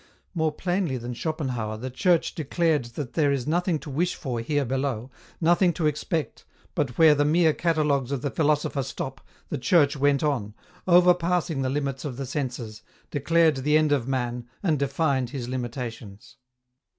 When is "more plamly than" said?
0.33-1.13